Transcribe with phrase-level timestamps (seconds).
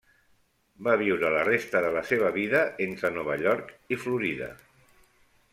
[0.87, 4.53] Va viure la resta de la seva vida entre Nova York i Florida.